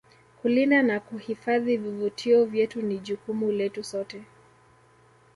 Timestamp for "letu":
3.51-3.83